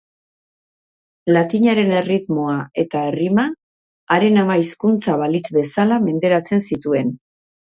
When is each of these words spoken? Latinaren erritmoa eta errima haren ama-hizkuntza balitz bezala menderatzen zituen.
Latinaren 1.35 1.91
erritmoa 1.97 2.55
eta 2.85 3.03
errima 3.11 3.45
haren 4.17 4.41
ama-hizkuntza 4.45 5.19
balitz 5.25 5.47
bezala 5.59 6.01
menderatzen 6.11 6.67
zituen. 6.71 7.15